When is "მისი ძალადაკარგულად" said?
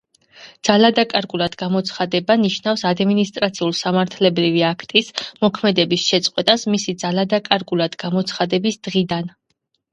6.75-8.03